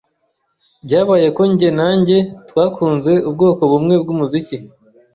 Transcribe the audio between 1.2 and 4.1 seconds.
ko njye na njye twakunze ubwoko bumwe